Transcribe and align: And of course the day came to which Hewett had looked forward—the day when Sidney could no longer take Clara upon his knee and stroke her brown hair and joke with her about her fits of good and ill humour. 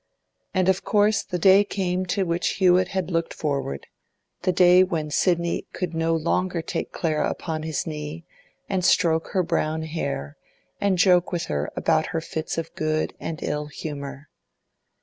And 0.55 0.67
of 0.67 0.83
course 0.83 1.21
the 1.21 1.37
day 1.37 1.63
came 1.63 2.07
to 2.07 2.25
which 2.25 2.53
Hewett 2.55 2.87
had 2.87 3.11
looked 3.11 3.35
forward—the 3.35 4.51
day 4.51 4.83
when 4.83 5.11
Sidney 5.11 5.67
could 5.73 5.93
no 5.93 6.15
longer 6.15 6.63
take 6.63 6.91
Clara 6.91 7.29
upon 7.29 7.61
his 7.61 7.85
knee 7.85 8.25
and 8.67 8.83
stroke 8.83 9.27
her 9.33 9.43
brown 9.43 9.83
hair 9.83 10.37
and 10.79 10.97
joke 10.97 11.31
with 11.31 11.43
her 11.53 11.71
about 11.75 12.07
her 12.07 12.19
fits 12.19 12.57
of 12.57 12.73
good 12.73 13.13
and 13.19 13.43
ill 13.43 13.67
humour. 13.67 14.27